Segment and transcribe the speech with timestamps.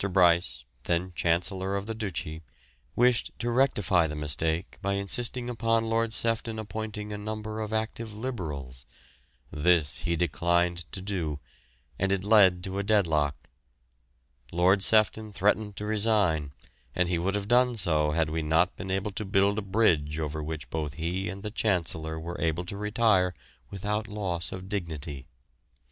[0.11, 2.41] Bryce, then Chancellor of the Duchy,
[2.95, 8.11] wished to rectify the mistake by insisting upon Lord Sefton appointing a number of active
[8.11, 8.87] Liberals.
[9.51, 11.39] This he declined to do,
[11.99, 13.47] and it led to a deadlock.
[14.51, 16.51] Lord Sefton threatened to resign,
[16.95, 20.41] and would have done so had we not been able to build a bridge over
[20.41, 23.35] which both he and the Chancellor were able to retire
[23.69, 25.27] without loss of dignity.